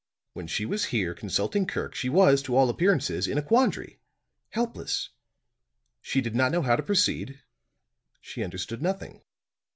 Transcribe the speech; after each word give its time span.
When 0.33 0.47
she 0.47 0.65
was 0.65 0.85
here, 0.85 1.13
consulting 1.13 1.67
Kirk, 1.67 1.93
she 1.93 2.09
was, 2.09 2.41
to 2.41 2.55
all 2.55 2.71
appearances, 2.71 3.27
in 3.27 3.37
a 3.37 3.43
quandary 3.43 3.99
helpless. 4.49 5.09
She 6.01 6.21
did 6.21 6.35
not 6.35 6.51
know 6.51 6.63
how 6.63 6.75
to 6.75 6.81
proceed; 6.81 7.43
she 8.19 8.43
understood 8.43 8.81
nothing. 8.81 9.21